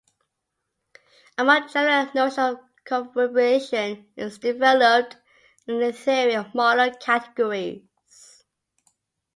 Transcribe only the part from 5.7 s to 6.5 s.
the theory